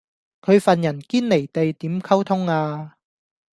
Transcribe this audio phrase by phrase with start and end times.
[0.41, 2.95] 佢份人堅離地點溝通呀